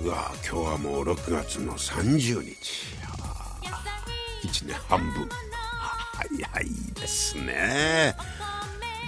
[0.00, 2.96] うわ今日はもう6月の30日。
[4.44, 5.28] 1年半分。
[6.14, 8.14] 早いですね。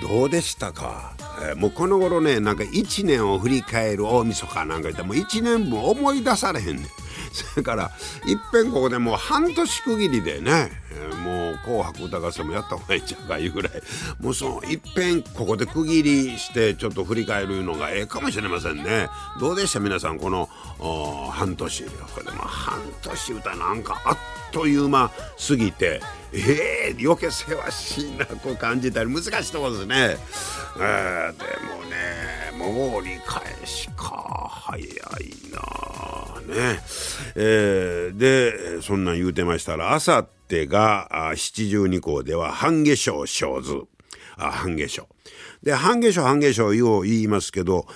[0.02, 6.86] どうでしたか、えー、もうこの頃ねなんか1年を振り返る大晦日なんかでもう1年分思い出されへんねん。
[7.32, 7.90] それから
[8.26, 10.70] いっぺんここでもう半年区切りでね、
[11.24, 13.72] もう「紅白歌合戦」もやった方がいいんちゃうかいうぐらい。
[14.20, 19.08] もうそのいっぺんここで区切りしてちょっと振り返るのがええかもしれませんね。
[19.38, 20.48] どうでした皆さんこの
[21.32, 21.84] 半年。
[21.84, 24.18] これでも半年歌なんかあっ
[24.52, 25.10] という間
[25.48, 26.00] 過ぎて
[26.32, 30.16] ええー、余計せわしいなこう感じたり難しいところですね、
[30.76, 34.84] えー、でもねもう折り返しか早い
[35.50, 36.80] なね。
[37.34, 43.84] えー、でそんなん言うてましたらあさってが七十二校では半夏生生図。
[44.36, 45.08] あ半夏生。
[45.62, 47.86] で半夏生半夏生よう言いますけど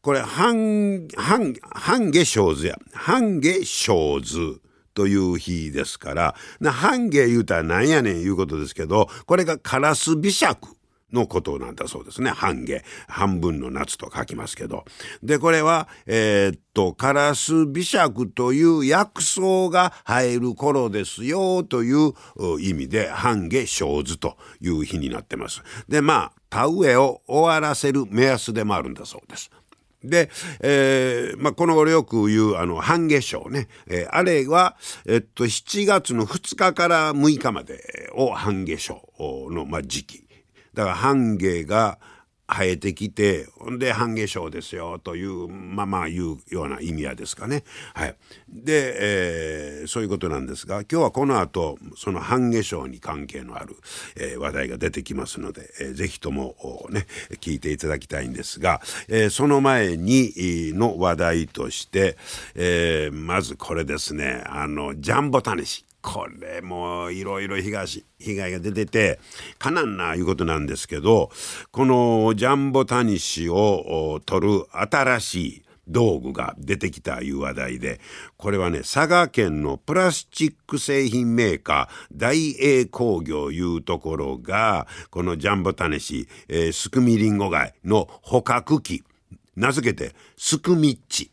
[0.00, 2.78] これ半半半夏生図や。
[2.94, 4.60] 半夏生図
[4.94, 10.73] という日ですから、半夏言うたらなんやねんいうことですけど、これがカラス美尺
[11.14, 12.30] のことなんだそうですね。
[12.30, 12.82] 半夏。
[13.08, 14.84] 半分の夏と書きますけど。
[15.22, 22.12] で、これは、えー、っと、カラス美尺という薬草が生える頃ですよという
[22.60, 25.62] 意味で、半夏生図という日になってます。
[25.88, 29.50] で、まあ、田植えを終わらせる目安でもあるんだそうです。
[30.04, 40.23] で、えーまあ、この頃よく言うあの半夏生ね、えー、あれは、えっと、7月の2日から6日までを半夏生の、まあ、時期
[40.74, 41.98] だから半夏が
[42.46, 47.64] 生えてきてほんで半夏生ですよというまあまあいうような意味やですかね。
[47.94, 48.16] はい、
[48.48, 53.76] で、えー、そういうことなんですが今日はこの後その半夏生に関係のある、
[54.16, 56.54] えー、話題が出てきますので、えー、ぜひとも
[56.90, 57.06] ね
[57.40, 62.18] 聞いていただきたいんですが、えー、その前にの話題として、
[62.54, 65.86] えー、まずこれですねあのジャンボタネシ。
[66.04, 69.18] これもいろいろ被害が出てて
[69.58, 71.30] かなんないうことなんですけど
[71.72, 78.00] このジャンボタニシを取る新しい道具が出てきたいう話題で
[78.36, 89.04] これはね佐賀県のプラスチック製品メーカー大英工業いうところがこのジャンボタネシ、えー、スクミリンゴ貝の捕獲器
[89.56, 91.30] 名付けてスクミッチ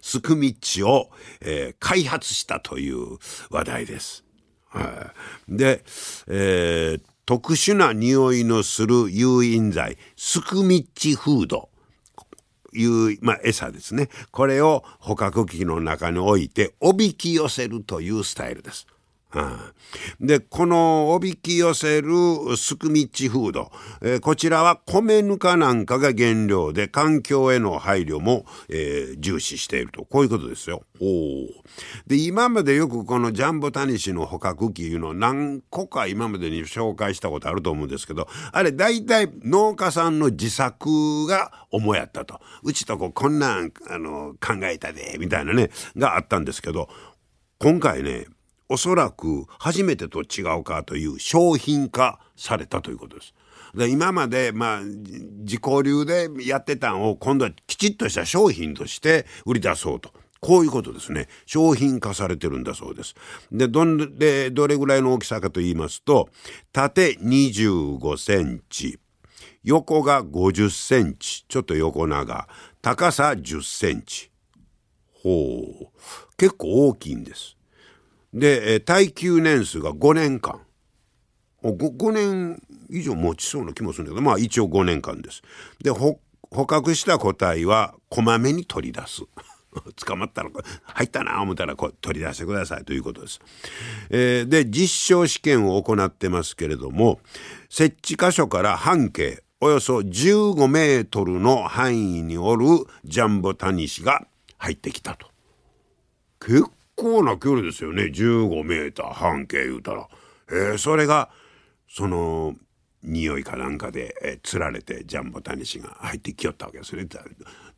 [0.00, 3.18] スクミッチを、えー、開発したという
[3.50, 4.24] 話題です。
[4.68, 5.12] は
[5.48, 5.84] い、で、
[6.26, 11.70] えー、特殊な匂いのする誘引剤スクミッチフード
[12.72, 12.84] い
[13.14, 18.86] う、まあ、餌ですねこれを捕獲器の中に置いておびき寄せるというスタイルです。
[20.20, 22.12] でこのおびき寄せる
[22.56, 30.04] スクミッチフード、えー、こちらは米ぬかなんかが原料で環境への配慮も、えー、重視していると。
[30.04, 30.82] こういうことですよ。
[31.00, 31.04] お
[32.06, 42.40] で今までよくこのジャンボタニシの捕獲器いうのを何個か今までに紹介したことあると思うんですけどあれ大体農家さんの自作が主やったと。
[42.62, 46.88] うちとここんなんあの考えたでみたいなねがあったんですけど
[47.58, 48.26] 今回ね
[48.68, 53.34] おそらく初めてと違うかという商品化されたということです。
[53.74, 60.12] で今までまあ自己流でやってたんを今度はきちっとした商品として売り出そうと。
[60.40, 61.26] こういうことですね。
[61.46, 63.14] 商品化されてるんだそうです。
[63.50, 66.28] で、どんで、どれぐらいの大きさかと言いますと、
[66.70, 68.98] 縦25センチ、
[69.62, 72.46] 横が50センチ、ちょっと横長、
[72.82, 74.30] 高さ10センチ。
[75.22, 75.86] ほう、
[76.36, 77.53] 結構大きいんです。
[78.34, 80.60] で耐久年数が5年間
[81.62, 85.42] 5, 5年以上持ちそうな気もするんだけどまあ一応5年間です。
[85.82, 86.18] で捕
[86.66, 89.22] 獲した個体はこまめに取り出す。
[90.06, 90.50] 捕まったら
[90.84, 93.40] 入ったな思ったらこう取り出してくださいということです。
[94.10, 97.20] えー、で実証試験を行ってますけれども
[97.70, 102.66] 設置箇所から半径およそ15メートルの範囲におる
[103.04, 104.26] ジャンボタニシが
[104.58, 105.28] 入ってきたと。
[106.38, 106.64] 結
[106.96, 110.08] 構な距離ですよね15メーター半径言うたら。
[110.50, 111.30] えー、それが
[111.88, 112.54] その
[113.02, 117.06] 匂いかなんかで、えー、釣られてジャンボタニシが入ってきよったわけですね。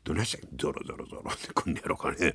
[0.04, 2.34] どないしたゾロゾロゾロってくんねやろかね。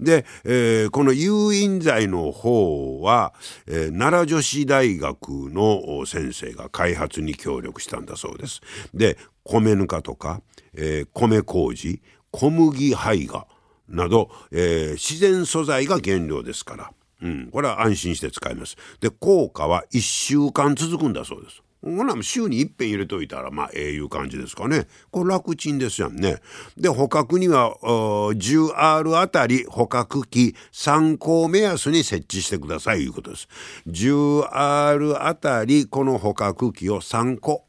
[0.00, 3.34] で、えー、この誘引剤の方は、
[3.66, 8.62] えー、奈良女子大学の先生が開発に協力したんだそうです。
[8.94, 10.40] で米ぬかとか、
[10.74, 12.00] えー、米麹
[12.30, 13.46] 小麦胚芽
[13.88, 16.92] など、えー、自然素材が原料ですから、
[17.22, 18.76] うん、これは安心して使います。
[19.00, 21.62] で効果は1週間続くんだそうです。
[21.80, 24.88] ほな週に一遍入れといたらまあええいう感じですかね。
[25.10, 26.40] これ楽ちんですやんね。
[26.76, 33.48] で捕獲には 10R あたり捕獲器3個目安に設置してくださいいうことです。
[33.86, 37.64] 10R あたりこの捕獲器を3個、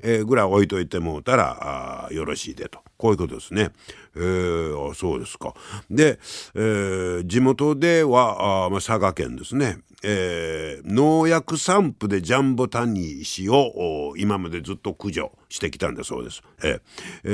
[0.00, 2.80] えー、ぐらい置いといてもうたらよろしいでと。
[2.96, 3.70] こういうことですね。
[4.16, 5.54] えー、あそうですか。
[5.90, 6.18] で、
[6.54, 9.78] えー、地元ではあ、まあ、佐賀県ですね。
[10.02, 16.42] えー、農薬散布でジャンボタニシを今までずっと駆除してきたんだそうです。
[16.62, 16.80] えー
[17.24, 17.30] え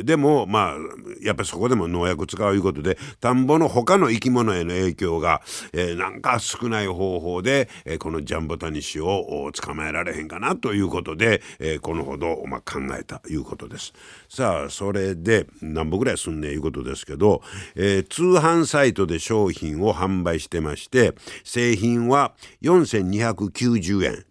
[0.00, 0.76] ー、でもまあ
[1.22, 5.42] やっぱりそこでも農薬使ういうことで田んぼの他の生き物への影響が、
[5.72, 13.92] えー、なんか少ない方法で、えー、このジャンボタニシを捕まえられへんかなということで、えー、このほど、まあ、考えたいうことです。
[14.28, 17.42] さあそれで何本ぐらいすんねいうことですけど、
[17.74, 21.14] えー、通販サイトで商品を販売してまして
[21.44, 24.24] 製品は4290円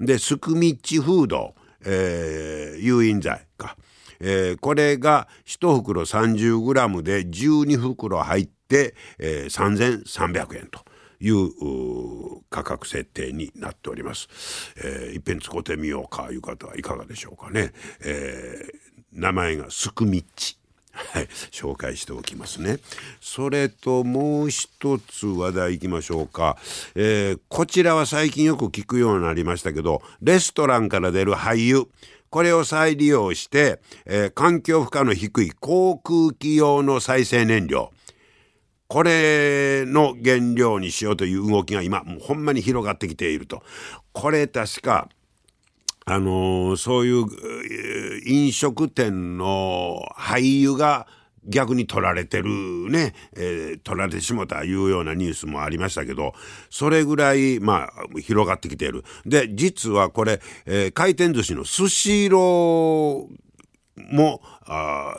[0.00, 1.54] でスクミッチフード、
[1.84, 3.76] えー、誘引剤か、
[4.20, 10.84] えー、これが1袋 30g で12袋入って、えー、3300円と。
[11.20, 14.28] いう価格設定になっております。
[14.76, 17.72] えー、いっぺん使ってみようかいう方はいかがでしょうかね。
[18.00, 20.58] えー、名前がスクミッチ。
[20.96, 22.78] はい、紹介しておきますね。
[23.20, 26.56] それともう一つ話題いきましょうか、
[26.94, 31.86] えー、こちらは最近よく聞くようになりましたけどレストランから出る廃油
[32.30, 37.90] これを再利用して、えー、環境負荷の低い航空機用の再生燃料
[38.88, 43.62] これの原料にしようという動きが今もうほんまに広がってきていると。
[44.12, 45.08] これ確か
[46.08, 47.26] あの、そういう
[48.26, 51.08] 飲食店の俳優が
[51.44, 52.48] 逆に取られてる
[52.90, 56.34] ね、えー、取られてしもたいうようなニュースもありましたけど
[56.70, 59.04] それぐらいまあ広がってきている。
[59.24, 64.42] で実はこれ、えー、回転寿司のスシローも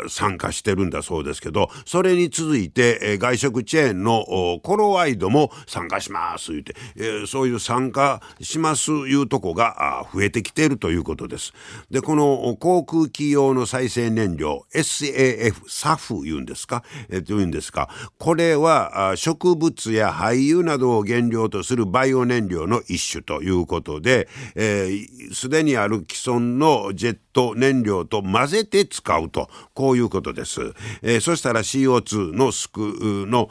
[0.10, 11.54] 参加してるんだそうですけどそれに続いて、えー、外食チェーンのコロワイドも参加します言って、えー、そういう参加しますいうとこが増えてきているということです。
[11.92, 17.90] でこの航空機用の再生燃料 SAF サフ言うんですか、えー、というんですか？
[18.18, 29.37] これは植物や廃油などを原料とするバイオ燃料の一種ということですで、えー、にある既存のジェット燃料と混ぜて使うと。
[29.38, 30.74] とこういうことです。
[31.04, 33.50] えー、そしたら CO2 の少の、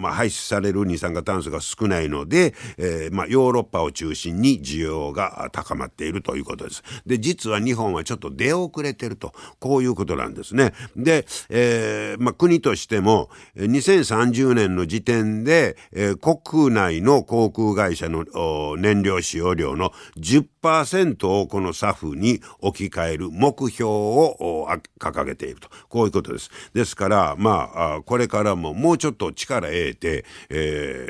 [0.00, 6.82] まあ、排出される二酸化炭素が少ないので、えー、まあ、ヨーロッパを中心に需要が高まっているということです。
[7.06, 10.72] で実は日本はちょっと出遅れてるとこういうことなんですね。
[10.96, 18.24] で、えー、まあ、国としても2030年の時点で、え国内の航空会社の
[18.76, 26.50] 燃料使用量の10%をこの SAF に置き換える目標を掲げているとこういうことです。
[26.72, 31.08] ですからまあこれからももうちょっと力得て、え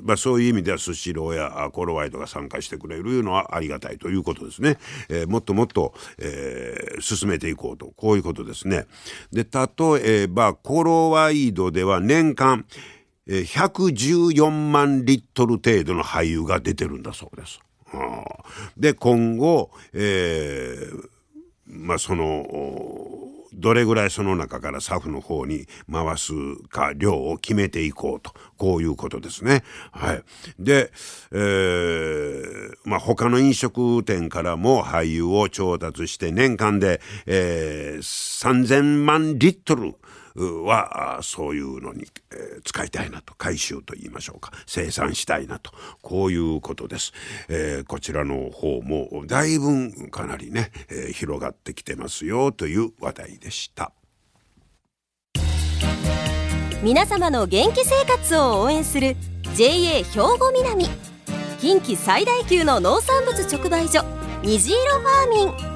[0.00, 4.78] ーまあ、そういう意味ではスシローやコロワイドが参加してくれるのはありがたいということですね。
[5.08, 8.86] えー、もっともっと、えー、進めていこうとこういうことですね。
[9.32, 12.66] で例えばコロワイドでは年間
[13.28, 17.60] 114万リットル程度の廃油が出てるんだそうです。
[18.76, 21.15] で今後、えー
[21.76, 22.46] まあその
[23.56, 26.32] どれぐらいその中からサフの方に回す
[26.68, 29.64] か量を決めていこうとこういうことですね。
[29.92, 30.22] はい、
[30.58, 30.92] で、
[31.32, 39.94] えーまあ、他の飲食店からも廃油を調達して年間で、えー、3,000万リットル
[40.42, 44.52] はそういうのに、えー、使いたいなと回収と言いましょうか。
[44.66, 45.72] 生産したいなと。
[46.02, 47.12] こういうことです、
[47.48, 53.92] えー、こちらの方もだいぶかなりね、えー、広がってきてますよという話題でした。
[56.82, 59.16] 皆様の元気生活を応援する
[59.56, 60.02] JA 兵
[60.38, 60.86] 庫南。
[61.58, 64.04] 近畿最大級の農産物直売所
[64.42, 65.75] 虹色ファーミン。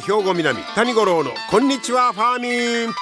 [0.00, 2.94] 兵庫南谷五郎のこんにちはファーミン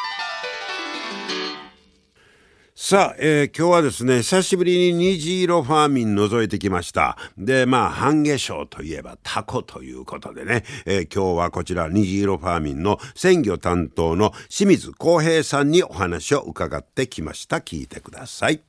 [2.75, 7.17] さあ、えー、今日はですね、久しぶりに虹色ファーミン覗いてきました。
[7.37, 17.57] で、まあ、半夏生といえばタコということでね、えー、今日はこちら虹色ファーミンの鮮魚担当の清水康平さんにお話を伺ってきました。
[17.57, 18.63] 聞いてください。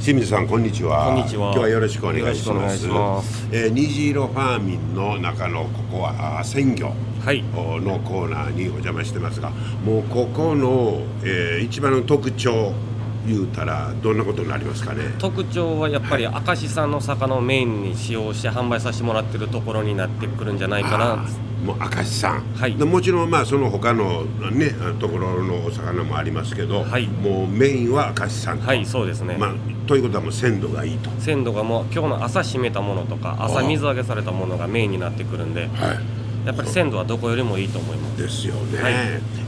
[0.00, 1.08] 清水さんこんにちは。
[1.08, 1.50] こんにちは。
[1.50, 2.86] 今日はよろしくお願いします。
[2.86, 9.50] ますえー、虹色ファーミンの中のここは鮮魚のコーナーにお邪魔してますが、
[9.84, 12.72] もうここの、えー、一番の特徴
[13.26, 15.02] 言うたらどんなことになりますかね？
[15.18, 21.26] 特徴はやっぱり明石産の魚をメインに使用して販売させてもらってるところになってくるんじゃないかな
[21.64, 29.54] もう明石産、はい、もちろんまあその他のねところのお魚もありますけど、はい、もうメインは明石産はいそうですね、まあ、
[29.86, 31.10] ということはもう鮮度がいいと。
[31.18, 38.22] 鮮度がもう今日の朝締めたものとか朝水揚げされたものがメインになってくるんで、はいやっぱり鮮度はどこよりもいいと思います。
[38.22, 38.94] ですよね、はい、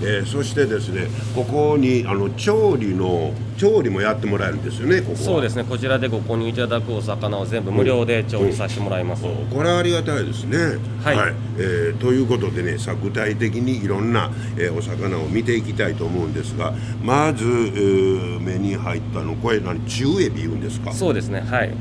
[0.02, 5.64] えー、そしてですねここにあの調理の調理もやってもらえるんですよねここそうですね。
[5.64, 9.38] こちらでご購入いただくお魚を全部無料で調理させてもらいます、うん。
[9.38, 10.58] うん、これはありがたいですね。
[11.02, 16.72] はい、はい、えー、ということでねさ具体的にいろんな、えー、お魚を見ていきたいと思うんですが
[17.02, 20.92] まず、えー、目に入ったのこれ何中エビ言うんですか？
[20.92, 21.40] そうですね。
[21.40, 21.75] はい。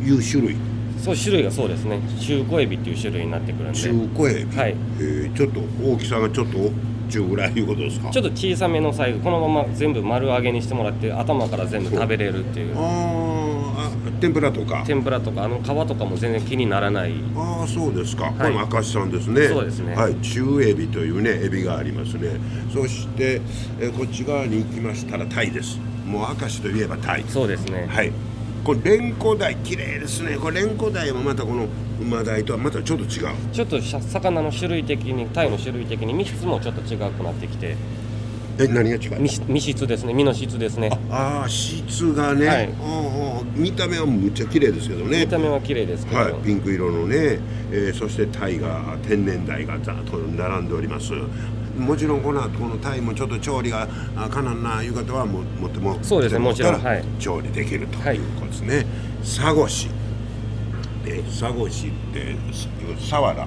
[0.00, 0.56] いう種類
[0.98, 2.00] そう種類がそうですね。
[2.20, 3.78] 中古エビっていう種類になってくるんで。
[3.78, 4.56] 中古エビ？
[4.56, 6.58] はい、えー、ちょっと大きさがちょっと
[7.08, 8.10] 中ぐらいいうことですか？
[8.10, 9.20] ちょっと小さめのサイズ。
[9.20, 12.74] このまま全部丸揚げにしてもらって頭から全部食べれるっていう。
[12.76, 12.80] あ
[13.76, 13.90] あ
[14.20, 14.82] 天ぷらとか？
[14.84, 17.12] 天ぷらとかあの皮とかも全然気にならない。
[17.36, 19.48] ああそうですか、はい、これも明石さんですね。
[19.48, 19.94] そうですね。
[19.94, 20.14] はい。
[20.20, 22.30] 中エビというねエビがありますね。
[22.74, 23.40] そして
[23.80, 25.78] えこっち側に行きましたらタイです。
[26.06, 27.24] もう明石といえばタイ。
[27.28, 27.86] そうですね。
[27.88, 28.12] はい
[28.68, 30.36] これレンコダイ綺麗ですね。
[30.36, 31.66] これレンコダイもまたこの
[32.02, 33.34] 馬鯛とはまたちょっと違う。
[33.50, 37.76] ちょっと魚の種類的にタイの種類的に身質もちょっと違くなってきて。
[38.58, 40.12] え何が違う身質ですね。
[40.12, 40.90] 身の質ですね。
[41.10, 42.68] ああ質がね、はい、
[43.56, 45.24] 見た目はむっちゃ綺麗ですけどね。
[45.24, 47.38] 見た目は綺麗ですけど、はい、ピンク色のね、
[47.72, 51.14] えー、そしてタイが天然鯛がざっと並んでおります
[51.78, 53.86] もちろんこの後このタイもちょっと調理が
[54.30, 58.86] かなんないう方はももってもそうですねもちろん、はい、調理できるということですね、
[59.22, 59.88] サゴシ
[61.04, 62.36] でサゴシって
[63.08, 63.46] サワラ。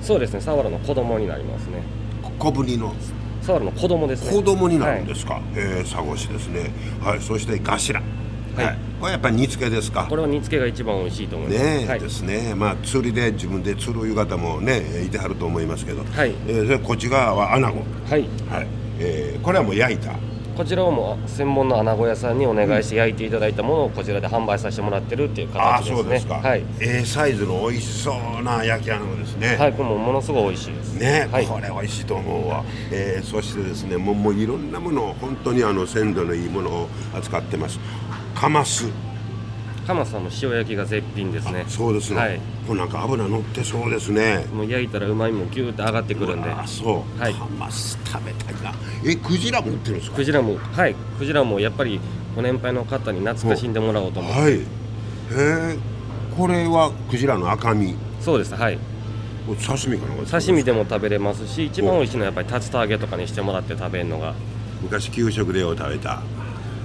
[0.00, 1.82] そうですねサワラの子供になりますね。
[2.38, 2.94] 小ぶりの。
[3.42, 4.32] サワラの子供ですね。
[4.32, 6.70] 子供になるんですか、はい、えー、サゴシですね。
[7.00, 8.02] はいそしてガシラ
[8.58, 18.66] はい、はい、これやっぱり煮付けですかこれは煮付けが一番美味しいと思いますね、はい、ですねまあ釣りで自分で釣るいう方もねいてはると思いますけど、はいえー、こっち側はアナゴはい、はい
[18.98, 20.12] えー、これはもう焼いた
[20.58, 25.94] こちらをもう専門の穴子屋さんにお願いして焼いていただいたものをこちらで販売させてもらってるっていう形ですね。
[25.94, 26.34] あそうですか。
[26.34, 26.64] はい。
[26.80, 29.56] えー、サイズの美味しそうな焼き穴子ですね。
[29.56, 30.94] はい、これもものすごい美味しいです。
[30.94, 32.64] ね、はい、これ美味しいと思うわ。
[32.90, 37.78] えー、そしてですね、もうもういろんなもの本当にあの鮮度のいいものを扱ってます。
[38.38, 38.88] カマス。
[39.84, 41.64] カマさんの塩焼きが絶品ですね。
[41.66, 44.46] そうですね、はい、これなんか油乗ってそうですね。
[44.52, 46.48] もう焼いたらうまみもギューッと上がってくるんで。
[46.48, 48.72] あそう、はい、カマス食べたいな。
[49.04, 50.16] えクジラも売ってるんですか？
[50.16, 50.94] クジラもはい。
[51.18, 51.98] クジラもやっぱり
[52.36, 54.40] ご年配の方に懐かしんでもらおうと思って。
[54.40, 54.52] はい。
[54.52, 54.58] へ
[55.32, 55.78] え。
[56.36, 57.96] これはクジラの赤身。
[58.20, 58.78] そうですはい。
[59.66, 64.34] 刺身かな刺身でも食べれますし一番美味しいのはやっぱり竜田揚げとかにしてもらって食べるのが。
[64.80, 66.22] 昔給食でよう食べた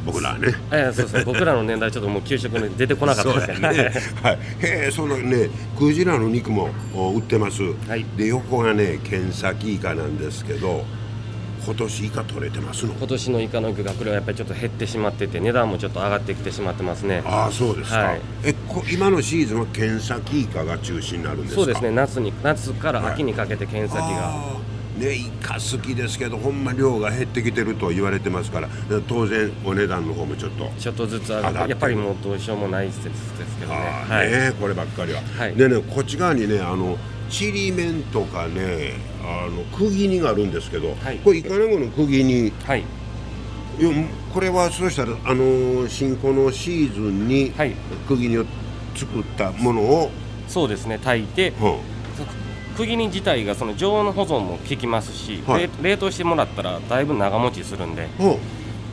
[0.06, 0.54] 僕らね。
[0.72, 3.92] えそうですね僕らの年代ちょっともう給食に出てこなかったですねね。
[4.22, 4.40] はい。
[4.62, 10.84] へえそのねクジラの肉も売ってます、はい、で横がね剣先イカなんですけど
[11.66, 12.94] 今年イカ取れてますの？
[12.94, 17.24] 今年のイカの学量はやっぱりちょっと減ってしまってて値段もちょっと上がってきてしまってますね。
[17.26, 21.62] ああそうですか、はい、えこ今のシーズンは剣先イカが中心になるんですか？
[21.62, 21.92] そうですね。
[21.92, 28.70] 夏に夏から秋にかけて剣先が、はいねイカ好きですけどほんま量が減ってきてると言われてますから
[29.08, 33.78] 当然お値段の方もちょっとちょっとずつ上がってやっぱりもうどうしようもない説ですけどね。
[33.78, 36.98] はい、ねこればっかりは、はい、でねこっち側にねあの
[37.30, 42.52] ちりめんとかねあの釘煮があるんですけど、はい、これイカナゴの釘煮。
[42.66, 42.84] はい。
[44.32, 47.52] これはそうしたらあの新婚のシーズンに
[48.08, 48.46] 釘煮を
[48.96, 50.12] 作ったものを、
[50.48, 51.93] そうですね炊いて、うん
[52.76, 58.08] 釘煮自体がその常温保存も効きますし、はい、冷凍してもらったらだいぶ長持ちするんで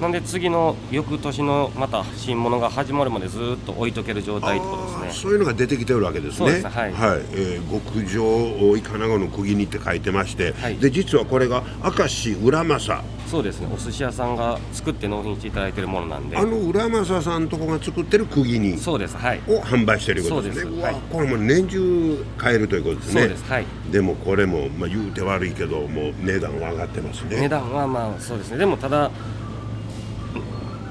[0.01, 5.23] なんで次の翌年のまた新物が始まるまでずっと置いとける状態ってことですね。
[5.23, 6.63] そういうのが出てきてるわけですね。
[6.63, 13.05] はい、はい、えー、極上イカナゴの釘煮って書いてまして、はい、で実はこれが明石浦正。
[13.27, 13.69] そうですね。
[13.73, 16.37] お寿司屋さんが作って納品していただいてるものなんで。
[16.37, 19.19] あの浦正さんとこが作ってる釘煮そうです。
[19.19, 19.41] はい。
[19.47, 20.83] を販売してることですね。
[20.83, 23.21] はい、これも年中買えるということですね。
[23.21, 23.45] そうです。
[23.45, 23.67] はい。
[23.93, 27.39] でもこれも、まあ、言うて悪いけどもう値段は上がってますね。
[27.39, 28.57] 値段はまあそうですね。
[28.57, 29.11] でもただ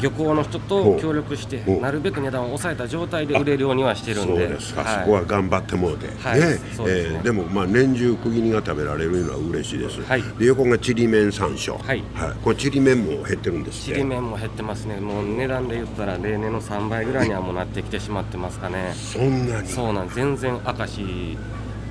[0.01, 4.39] 漁港の人と協力してなるべく値段を抑えた状態で売れるようにはしてるんで。
[4.39, 6.39] そうですか、はい、そこは頑張ってもうて、はい。
[6.39, 6.45] ね。
[6.47, 6.59] ね。
[6.79, 11.77] えー、でもまあ年中釘煮が食べられるのは嬉しいです、はい、で横がちりめん山椒。
[11.77, 14.95] はい、はい、これちりめんも減ってるんですちりめんも減ってますね。
[14.99, 18.93] もう値段で言ったら例年の3倍ぐらいにはもうなってきてしまってますかね。
[18.95, 19.67] そんなに。
[19.67, 21.37] そうなん全然明石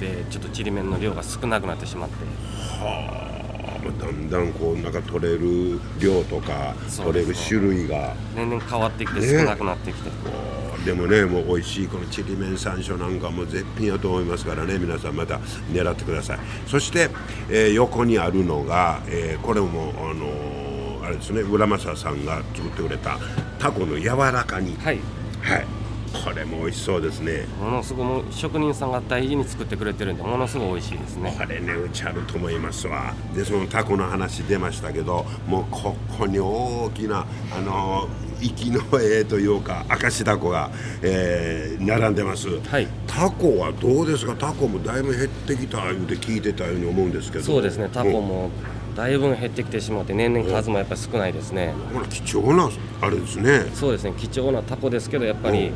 [0.00, 2.14] でちょっとちりめんの量が少なくなってしまって。
[2.82, 3.27] はあ
[3.92, 8.14] だんだんこうなんか取れる量とか、取れる種類が。
[8.34, 10.14] 年々変わってきて少なくなってきて、ね、
[10.84, 14.78] でもねもう美味しいこのちりめん山椒なんかも絶品やと思いますからね。
[14.78, 15.38] 皆さんまた
[15.72, 16.38] 狙ってください。
[16.66, 17.10] そして、
[17.48, 21.40] えー、横にあるのが、えー、これもあのー、あれですね。
[21.40, 23.18] 浦正さんが作ってくれた
[23.58, 25.00] タコの柔らかにはい、
[25.42, 25.77] はい
[26.12, 27.46] これも美味しそうですね。
[27.60, 31.34] ものすごく職人さんが大事に作ってくれてるんでものすごい美味しいですね。
[31.38, 33.14] これねうちあると思いますわ。
[33.34, 38.08] でそのタコの話出ましたけどもうここに大きなあの
[38.40, 40.70] 息の絵というか明石タコが、
[41.02, 44.34] えー、並んでます、はい、タコはどうですか？
[44.34, 47.44] タコもだいぶ減ってきたいうて聞いてたように思うんですけど。
[47.44, 47.88] そうですね。
[47.92, 48.50] タコも、
[48.94, 51.74] だいぶ減ってきてしまって年々数もやっぱり少ないですね。
[52.10, 53.66] 貴重なあれですね。
[53.74, 54.14] そうですね。
[54.16, 55.72] 貴重なタコですけどやっぱり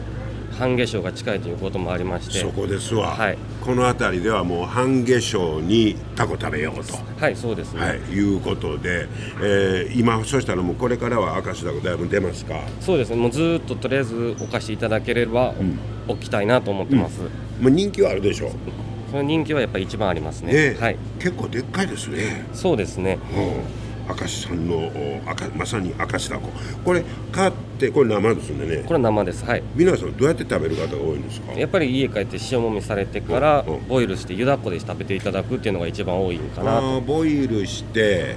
[0.59, 2.38] 半夏生が近いということもありまして。
[2.40, 6.94] そこですわ、はい、この辺りではもう半夏生にタコ食べようと。
[7.18, 9.06] はいそうですね、はい、いうことで、
[9.40, 12.61] えー、今そしたらもうこれからは明石だこだいぶ出ますか？
[12.80, 13.16] そうですね。
[13.16, 15.78] もうずっととりあえずお貸しいただければ、うん、
[16.09, 17.25] 置きたいなと思ってます、う
[17.61, 18.50] ん、もう人気はあるでしょう。
[19.11, 22.47] その人気はやっぱり一番ありますね、ね、はい、結構でっかいですね。
[22.54, 23.18] そうですね、
[24.09, 24.16] うん。
[24.16, 24.90] 明石さんの
[25.26, 26.49] 赤まさに明石だこ。
[26.85, 28.84] これ買ってこれ生ですね。
[28.86, 29.45] これ生です。
[29.45, 29.62] はい。
[29.75, 31.52] 皆さんどうやって食べる方が多いんですか？
[31.52, 37.00] やっぱり家帰って塩もみされてからボイルして湯だっこで食べていただくっていうのが一番多いかなと。
[37.00, 38.36] ボイルして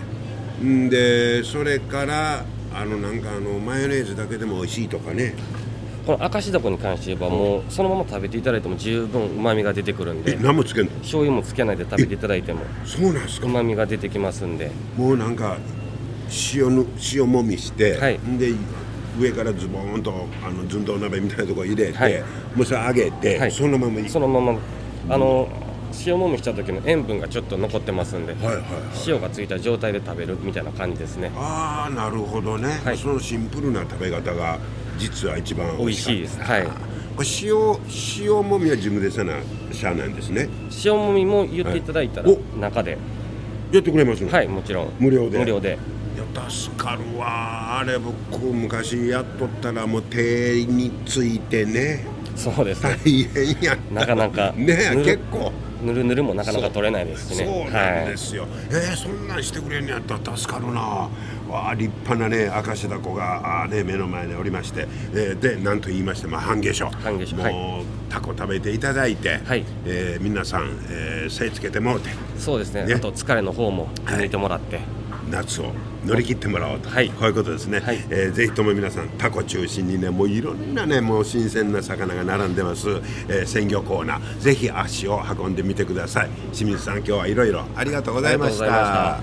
[0.64, 5.36] んでそれからあのなんかあのマヨネーズだけでも美味しいとかね。
[6.06, 10.36] この明石だこに関して言えばもうそのまま食べていただいても十分うまみが出てくるんで。
[10.36, 10.92] 何もつけんの？
[11.00, 13.48] 醤油もつけないで食べていただいてもそうなんですか？
[13.48, 14.72] うまみが出てきますんで。
[14.98, 15.58] もうなんか
[16.54, 18.52] 塩の塩もみして、はい、で
[19.20, 22.20] 上からズボーンとあの寸胴鍋みたいなとこ入れて、はい、
[22.56, 24.60] もうそれ揚げて、はい、そのままそのまま。
[25.08, 25.48] あの、
[26.06, 28.64] 塩もみした時の塩分がちょっと残ってますんで、はいはいはい、
[29.08, 31.32] 塩がついた状態で食べるみたいな感じですね。
[31.36, 34.60] ああなるほどね、はい、そのシンプルな食べ方が
[34.98, 36.68] 実は一番美味しいですはい。
[37.44, 37.56] 塩
[38.20, 39.36] 塩もみは自分でせな
[39.72, 40.50] しゃあなんですね。
[40.84, 42.98] 塩もみも言っていただいたら、中で。
[43.72, 44.94] やってくれますはいもちろん。
[45.00, 45.40] 無料で。
[45.40, 45.78] 無料で
[46.50, 47.80] 助かるわ。
[47.80, 52.06] あれ僕昔やっとったらもう手についてね。
[52.36, 52.98] そうですね。
[53.04, 55.52] 大変やなかなかね結構。
[55.82, 57.46] ぬるぬるもなかなか取れないですしね。
[57.46, 57.72] そう。
[57.72, 61.10] なんですよ、はい、えー、そんなんしてくれんやったら助かるな。
[61.48, 69.64] わあ立派なね明石だこがあ、ね、目の前におりまして、えー、で何と言いましても半夏生半夏生もう、はい、タコ食べていただいて、はい。
[69.86, 72.10] えー、皆さん、えー、精つけてもうて。
[72.40, 74.86] そうですね、ね、あと疲れの方も抜いてもらって、はい
[75.30, 75.72] 夏を
[76.06, 82.90] 乗り切ってもらおうと、はい、こういうことですね、はい、えー、ぜひとも皆さんタコ中心にねもういろんなねもう新鮮な魚が並んでます、
[83.28, 84.40] えー、鮮魚コーナー。
[84.40, 86.30] ぜひ足を運んでみてください。
[86.54, 89.22] 清水さん今日はいろいろありがとうございました。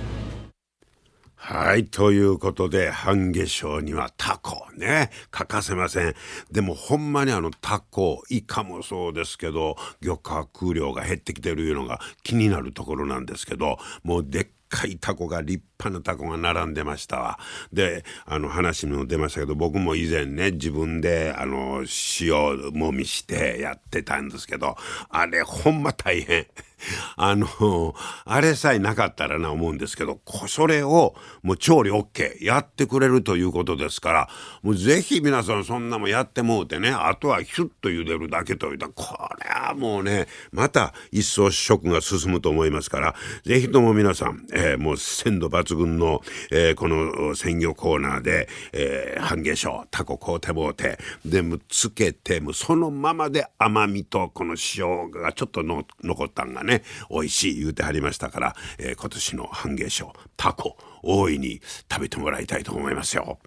[1.45, 1.87] はい。
[1.87, 6.15] ということで、半夏生にはタコね、欠かせません。
[6.53, 17.39] でもほんまにあのタコ、イカもそうですけど、漁獲量が減ってきてるいうのが気になるところなんですけど、もうでっかいタコが立派なタコが並んでましたわ。
[17.73, 21.85] で、あの話も出ましたけど、僕も以前ね、自分であの
[22.21, 24.77] 塩もみしてやってたんですけど、
[25.09, 26.47] あれほんま大変。
[27.17, 34.29] あの、あれさえなかったらな思うんですけど、それをもう調理 OK やってくれるということですから、
[34.63, 43.15] もうぜひ皆さんそんなもやってもうてね、あとはヒュッと茹でるだけといったら、これはもうね、また一層食が進むと思いますから、
[43.45, 63.39] ぜひとも皆さん、えー、もう鮮度抜群の、えー、この鮮魚コーナーで、えー、半夏生、タコこうてぼうて、で、もつけて、もうそのままで甘みとこの塩がちょっとの残ったんがね、ね美味しい言うてはりましたから、えー、今年の半夏生タコ大いに食べてもらいたいと思いますよ。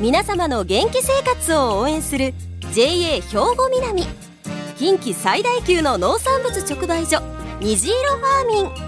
[0.00, 2.32] 皆様の元気生活を応援する
[2.72, 4.04] JA 兵庫南。
[4.76, 7.20] 近畿最大級の農産物直売所
[7.60, 8.87] 虹色ファーミン。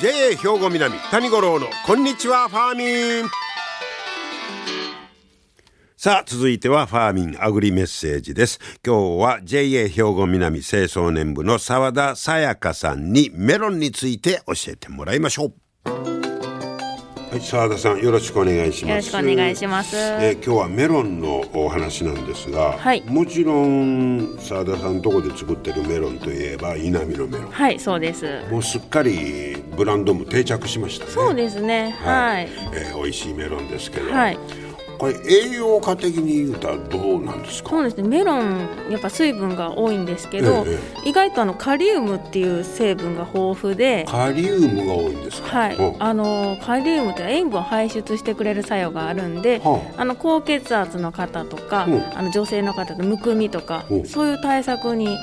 [0.00, 3.30] JA 兵庫南谷五郎のこんにちはファーミン
[5.94, 8.58] さあ、続いてはファーミンアグリメッセージです。
[8.82, 15.52] 今日は JA 兵庫南清掃年部の澤田さやかさんにメロンについて教えてもらいましょ
[15.84, 16.29] う。
[17.30, 18.90] はい、澤田さんよろしくお願いします。
[18.90, 19.96] よろしくお願いします。
[19.96, 27.52] えー、今日はメロンのお話なんですが、はい、もちろん澤田さんとこで作ってるメロンといえば稲見のメロン。
[27.52, 28.42] はい、そうです。
[28.50, 31.12] もうすっかりブランドも定着しましたね。
[31.12, 31.96] そうですね。
[32.02, 32.48] はい。
[32.74, 34.10] えー、美味しいメロンですけど。
[34.10, 34.38] はい。
[35.00, 37.70] これ栄養価的に言うたらどうなんですか？
[37.70, 38.06] そうですね。
[38.06, 45.48] メロンやっぱ水分が多いんですけど、ええ意外とあのカリウムっていう成分が豊富でカリウムが多いんですか？
[45.58, 45.76] はい。
[45.76, 50.04] うん、あのカリウムって塩分を排出してくれる作用があるんで、はあ。
[50.04, 52.18] の高血圧の方とか、うん。
[52.18, 54.06] あの女性の方でむくみとか、うん。
[54.06, 55.16] そういう対策に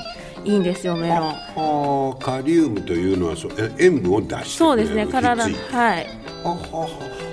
[0.44, 1.18] いいんですよメロン。
[1.20, 5.52] はあカリウムというのはそうえ塩分を出してそうですね体はい。
[6.42, 6.88] ははは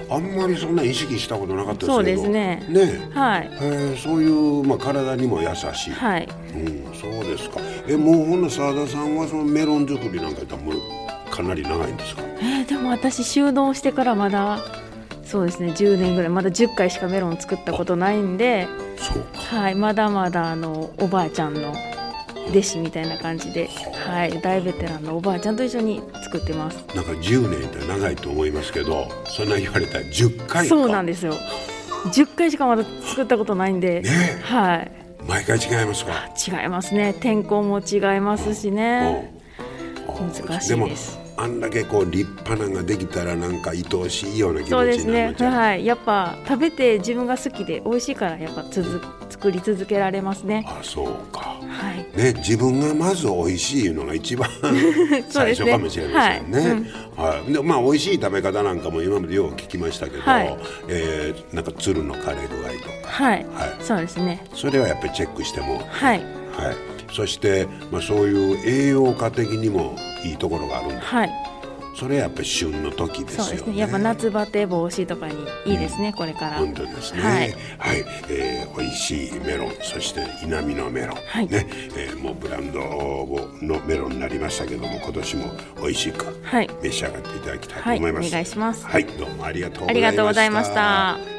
[0.09, 1.93] あんまりそんな意識したことなかったですけど。
[1.95, 2.63] そうですね。
[2.69, 3.09] ね。
[3.13, 3.49] はい。
[3.61, 4.27] えーそうい
[4.61, 6.29] う、まあ、体にも優しい、はい。
[6.53, 7.59] うん、そうですか。
[7.87, 10.75] えもうほんな澤田さんはそのメロン作りなんかやったらもう
[11.31, 12.21] かなり長いんですか？
[12.39, 14.59] えーでも私収納してからまだ
[15.23, 19.39] そうですね10年ぐらいまだ10回しかメロン作ったことないんで、そうか。
[19.57, 21.73] はい、まだまだあのおばあちゃんの
[22.49, 23.69] 弟子みたいな感じで、
[24.07, 26.77] はい、大ベテランのおばあちゃんと一緒に作ってます。
[26.95, 30.65] なんか10年って長いと思いますけどそんな言われたら10回か。
[30.65, 31.33] そうなんですよ。
[32.13, 34.91] 10回しかまだ作ったことないんで、ねはい。
[35.27, 36.11] 毎回違いますか？
[36.61, 37.15] 違いますね。
[37.19, 39.33] 天候も違いますしね。
[40.07, 40.23] う。
[40.23, 41.17] ん難しいです。
[41.17, 45.49] もあんだけこう立派なのができたらなんか愛おしいような気持ちそうにですね。
[45.49, 45.85] はい。
[45.85, 50.65] やっぱ食べて自分が好きで美味しいからやっぱ続作り続けられますね。
[50.67, 51.59] あそうか。
[51.67, 52.17] はい。
[52.17, 54.49] ね自分がまず美味しいのが一番
[55.29, 56.89] 最初かもしれませんね。
[57.17, 60.57] はい、でまあ美味しい食べ方なんかも今までよう聞きましたけど、はい。
[60.87, 63.75] えーなんか鶴の枯れ具合とか、はい、はい。
[63.81, 64.43] そうですね。
[64.53, 66.19] それはやっぱりチェックしても、はい。
[66.19, 66.75] はい、
[67.15, 71.01] そしてまあそういう栄養価的にもいいところがあるんだ。
[71.01, 71.31] はい。
[71.97, 73.49] それはやっぱり旬の時ですよね。
[73.51, 73.77] そうですね。
[73.77, 76.57] やっぱ夏バテ防止とかにいいですね、これから。
[76.57, 77.21] 本当ですね。
[77.21, 77.47] ははい。
[77.47, 77.53] い、
[78.29, 81.47] えー美味しいメロン、そして稲見のメロン、はい。
[81.47, 82.79] ね、えーもうブランド
[83.61, 85.45] のメロンになりましたけども、今年も
[85.81, 86.69] 美味しくはい。
[86.83, 88.27] 召し上がっていただきたいとはい思います。
[88.27, 88.85] お願いします。
[88.85, 89.87] はい、どうもありがとう。
[89.87, 91.34] ありがとうございました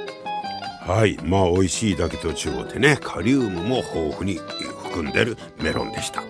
[0.87, 6.23] はい、まあ美味しいだけと違ってね、カリウムも豊富に含んでるメロンでした。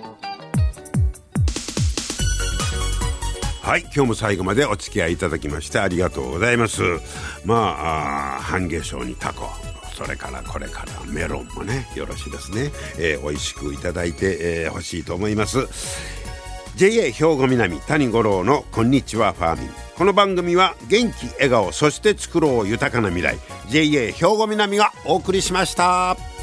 [3.60, 6.80] はい、今日も最後までお付き合いいただきましてありがとうございます。
[7.44, 9.46] まあ、半夏生にタコ。
[9.94, 15.66] それからこれからメロンもねよろしいですね、えー美味しくいただいてほ、えーしいと思います
[16.76, 23.38] JA 兵庫南谷五郎のこんにちはファーミンこの番組は元気笑顔そして作ろう豊かな未来。
[23.70, 26.35] JA 兵庫南がお送りしました。